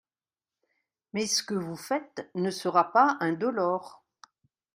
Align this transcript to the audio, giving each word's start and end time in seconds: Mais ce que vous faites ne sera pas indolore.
Mais 1.13 1.27
ce 1.27 1.43
que 1.43 1.53
vous 1.53 1.75
faites 1.75 2.27
ne 2.33 2.49
sera 2.49 2.91
pas 2.91 3.17
indolore. 3.19 4.03